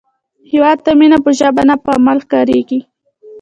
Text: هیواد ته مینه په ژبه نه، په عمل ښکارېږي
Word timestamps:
هیواد 0.51 0.77
ته 0.85 0.91
مینه 0.99 1.17
په 1.25 1.31
ژبه 1.39 1.63
نه، 1.69 1.75
په 1.83 1.89
عمل 1.97 2.17
ښکارېږي 2.25 2.79